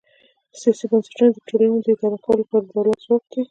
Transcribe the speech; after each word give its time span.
سیاسي 0.59 0.85
بنسټونه 0.91 1.27
د 1.33 1.37
ټولنې 1.47 1.79
د 1.81 1.87
اداره 1.93 2.17
کولو 2.25 2.41
لپاره 2.41 2.61
د 2.63 2.67
دولت 2.75 2.97
ځواک 3.05 3.23
دی. 3.31 3.41